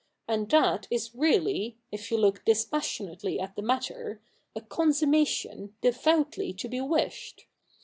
'And 0.27 0.49
that 0.49 0.87
is 0.89 1.13
really, 1.13 1.77
if 1.91 2.09
you 2.09 2.17
look 2.17 2.43
dispassionately 2.43 3.39
at 3.39 3.55
the 3.55 3.61
matter, 3.61 4.19
a 4.55 4.61
consummation 4.61 5.75
devoutly 5.79 6.53
to 6.53 6.67
be 6.67 6.81
wished. 6.81 7.45